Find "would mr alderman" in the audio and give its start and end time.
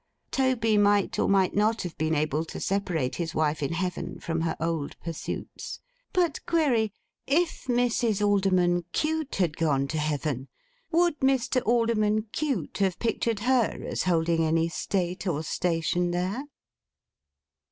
10.89-12.23